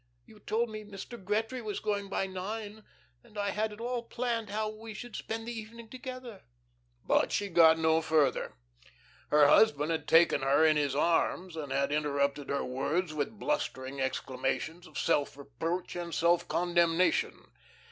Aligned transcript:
You 0.25 0.39
told 0.39 0.71
me 0.71 0.83
Mr. 0.83 1.23
Gretry 1.23 1.61
was 1.61 1.79
going 1.79 2.09
by 2.09 2.25
nine, 2.25 2.85
and 3.23 3.37
I 3.37 3.51
had 3.51 3.71
it 3.71 3.79
all 3.79 4.01
planned 4.01 4.49
how 4.49 4.67
we 4.67 4.97
would 5.03 5.15
spend 5.15 5.47
the 5.47 5.51
evening 5.53 5.89
together." 5.89 6.41
But 7.05 7.31
she 7.31 7.49
got 7.49 7.77
no 7.77 8.01
further. 8.01 8.55
Her 9.29 9.45
husband 9.47 9.91
had 9.91 10.07
taken 10.07 10.41
her 10.41 10.65
in 10.65 10.75
his 10.75 10.95
arms, 10.95 11.55
and 11.55 11.71
had 11.71 11.91
interrupted 11.91 12.49
her 12.49 12.65
words 12.65 13.13
with 13.13 13.37
blustering 13.37 14.01
exclamations 14.01 14.87
of 14.87 14.97
self 14.97 15.37
reproach 15.37 15.95
and 15.95 16.11
self 16.15 16.47
condemnation. 16.47 17.51